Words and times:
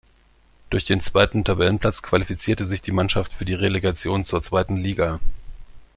Durch 0.71 0.85
den 0.85 0.99
zweiten 0.99 1.43
Tabellenplatz 1.45 2.01
qualifizierte 2.01 2.65
sich 2.65 2.81
die 2.81 2.91
Mannschaft 2.91 3.31
für 3.35 3.45
die 3.45 3.53
Relegation 3.53 4.25
zur 4.25 4.41
zweiten 4.41 4.77
Liga. 4.77 5.19